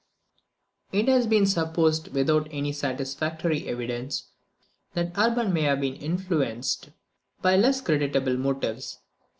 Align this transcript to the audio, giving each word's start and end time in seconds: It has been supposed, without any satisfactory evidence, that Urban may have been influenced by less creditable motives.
It 0.91 1.07
has 1.07 1.27
been 1.27 1.45
supposed, 1.45 2.07
without 2.07 2.47
any 2.49 2.71
satisfactory 2.71 3.67
evidence, 3.67 4.29
that 4.95 5.11
Urban 5.15 5.53
may 5.53 5.61
have 5.61 5.81
been 5.81 5.93
influenced 5.93 6.89
by 7.43 7.55
less 7.55 7.81
creditable 7.81 8.35
motives. 8.35 8.97